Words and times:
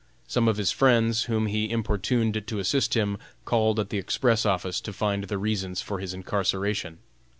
Some 0.25 0.47
of 0.47 0.57
his 0.57 0.71
friends, 0.71 1.25
whom 1.25 1.45
he 1.45 1.69
importuned 1.69 2.47
to 2.47 2.57
assist 2.57 2.95
him, 2.95 3.19
called 3.45 3.79
at 3.79 3.91
the 3.91 3.99
express 3.99 4.47
office 4.47 4.81
to 4.81 4.91
find 4.91 5.25
the 5.25 5.37
reasons 5.37 5.79
for 5.79 5.99
his 5.99 6.11
incarceration. 6.11 6.97